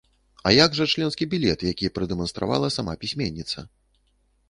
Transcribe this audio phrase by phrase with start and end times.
[0.47, 3.69] А як жа членскі білет, які прадэманстравала сама пісьменніца?